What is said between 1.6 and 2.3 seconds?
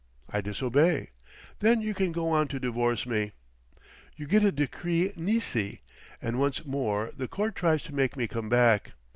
you can go